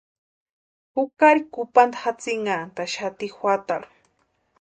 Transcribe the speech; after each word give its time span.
Jukari 0.93 1.41
kupanta 1.55 1.99
jatsinhantaxati 2.05 3.29
juatarhu. 3.37 3.93